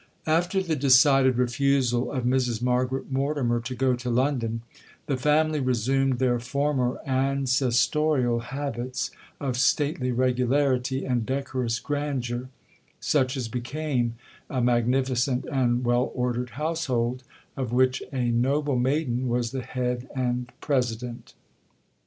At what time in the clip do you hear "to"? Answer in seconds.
3.59-3.75, 3.97-4.09